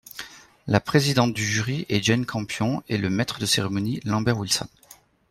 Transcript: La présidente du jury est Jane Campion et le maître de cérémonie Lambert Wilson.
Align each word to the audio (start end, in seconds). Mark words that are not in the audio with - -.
La 0.65 0.79
présidente 0.79 1.31
du 1.31 1.45
jury 1.45 1.85
est 1.87 2.01
Jane 2.03 2.25
Campion 2.25 2.81
et 2.89 2.97
le 2.97 3.11
maître 3.11 3.37
de 3.37 3.45
cérémonie 3.45 3.99
Lambert 4.03 4.39
Wilson. 4.39 4.65